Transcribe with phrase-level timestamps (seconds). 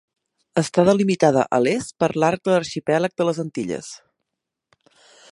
[0.59, 3.91] Està delimitada a l'est er l'arc de l'arxipèlag de les Antilles.